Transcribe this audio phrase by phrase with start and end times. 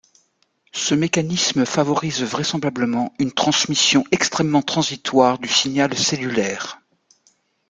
[0.73, 6.81] Ce mécanisme favorise vraisemblablement une transmission extrêmement transitoire du signal cellulaire.